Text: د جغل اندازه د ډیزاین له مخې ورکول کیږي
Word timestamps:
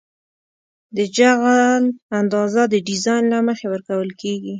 د 0.95 0.97
جغل 1.17 1.83
اندازه 2.19 2.63
د 2.73 2.75
ډیزاین 2.87 3.23
له 3.33 3.39
مخې 3.47 3.65
ورکول 3.73 4.09
کیږي 4.21 4.49